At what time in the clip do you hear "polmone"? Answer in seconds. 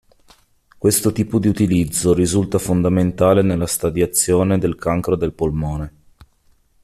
5.31-5.93